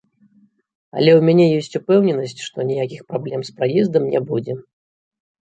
[0.97, 4.53] Але ў мяне ёсць упэўненасць, што ніякіх праблем з праездам не будзе.